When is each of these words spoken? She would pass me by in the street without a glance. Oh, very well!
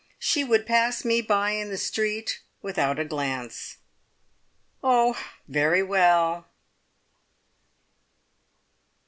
She 0.17 0.43
would 0.43 0.65
pass 0.65 1.05
me 1.05 1.21
by 1.21 1.51
in 1.51 1.69
the 1.69 1.77
street 1.77 2.41
without 2.63 2.97
a 2.97 3.05
glance. 3.05 3.77
Oh, 4.83 5.15
very 5.47 5.83
well! 5.83 6.47